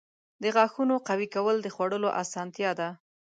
•د 0.43 0.43
غاښونو 0.55 0.95
قوي 1.07 1.27
کول 1.35 1.55
د 1.61 1.67
خوړلو 1.75 2.09
اسانتیا 2.21 2.71
ده. 2.79 2.89